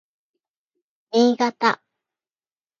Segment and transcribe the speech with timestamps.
[1.11, 1.79] 新潟